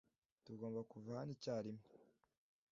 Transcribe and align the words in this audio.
Tugomba 0.45 0.81
kuva 0.91 1.17
hano 1.19 1.31
icyarimwe. 1.37 1.85